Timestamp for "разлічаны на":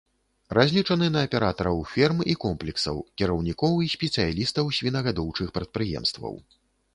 0.57-1.19